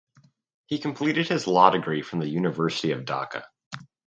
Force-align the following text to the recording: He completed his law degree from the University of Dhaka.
He 0.65 0.79
completed 0.79 1.27
his 1.27 1.45
law 1.45 1.69
degree 1.69 2.01
from 2.01 2.17
the 2.21 2.27
University 2.27 2.91
of 2.91 3.05
Dhaka. 3.05 3.43